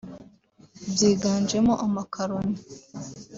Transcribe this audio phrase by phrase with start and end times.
[0.91, 2.59] byiganjemo amakaroni